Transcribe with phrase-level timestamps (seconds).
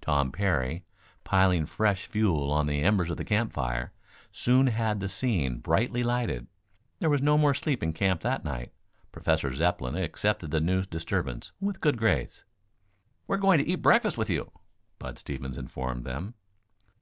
[0.00, 0.84] Tom Parry,
[1.22, 3.92] piling fresh fuel on the embers of the camp fire,
[4.32, 6.48] soon had the scene brightly lighted.
[6.98, 8.72] There was no more sleep in camp that night.
[9.12, 12.42] Professor Zepplin accepted the new disturbance with good grace.
[13.28, 14.50] "We're going to eat breakfast with you,"
[14.98, 16.34] Bud Stevens informed them.